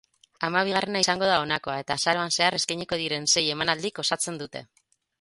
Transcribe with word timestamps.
Hamabigarrena 0.45 1.01
izango 1.03 1.27
da 1.33 1.35
honakoa 1.43 1.75
eta 1.83 1.99
azaroan 2.01 2.35
zehar 2.39 2.59
eskainiko 2.61 3.01
diren 3.05 3.31
sei 3.37 3.47
emanaldik 3.59 4.07
osatzen 4.07 4.45
dute. 4.45 4.65